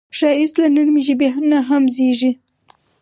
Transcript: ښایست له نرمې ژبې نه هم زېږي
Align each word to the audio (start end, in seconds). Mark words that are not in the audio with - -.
ښایست 0.17 0.55
له 0.61 0.67
نرمې 0.75 1.01
ژبې 1.07 1.27
نه 1.51 1.59
هم 1.69 1.83
زېږي 1.95 2.31